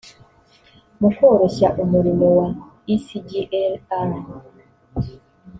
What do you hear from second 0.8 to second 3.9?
mu koroshya umurimo wa icglr